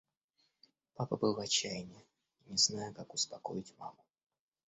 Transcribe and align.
Папа 0.95 1.15
был 1.15 1.35
в 1.35 1.39
отчаянии, 1.39 2.07
не 2.47 2.57
зная, 2.57 2.91
как 2.91 3.13
успокоить 3.13 3.77
маму. 3.77 4.03